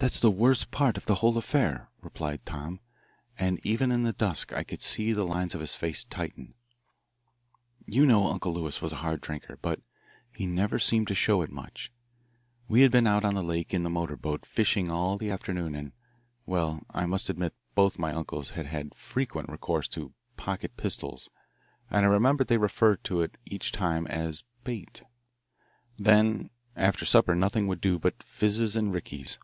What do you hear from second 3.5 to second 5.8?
even in the dusk I could see the lines of his